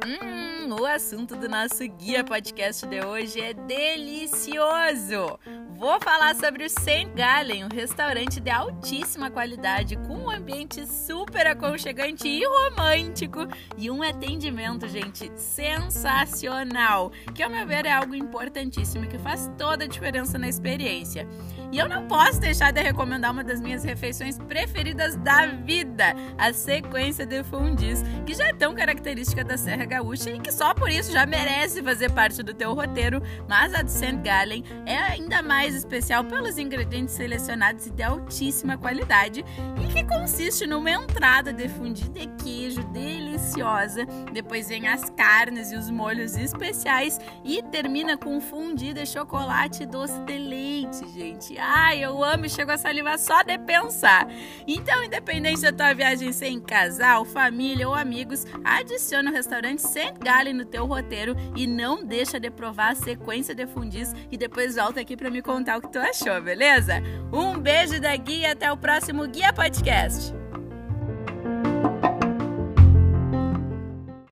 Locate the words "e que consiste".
39.80-40.66